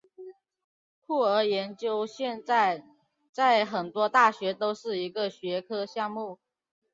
[1.05, 2.83] 酷儿研究现在
[3.31, 6.39] 在很多大学都是一个学科项目。